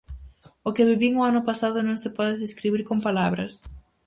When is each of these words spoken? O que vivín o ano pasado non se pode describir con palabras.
O 0.67 0.69
que 0.75 0.87
vivín 0.91 1.13
o 1.17 1.23
ano 1.29 1.41
pasado 1.49 1.77
non 1.87 1.97
se 2.03 2.09
pode 2.17 2.41
describir 2.43 2.81
con 2.89 2.97
palabras. 3.07 3.53